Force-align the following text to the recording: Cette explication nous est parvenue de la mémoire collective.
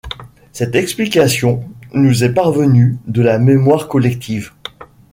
Cette 0.51 0.73
explication 0.73 1.63
nous 1.93 2.23
est 2.23 2.33
parvenue 2.33 2.97
de 3.05 3.21
la 3.21 3.37
mémoire 3.37 3.87
collective. 3.87 4.51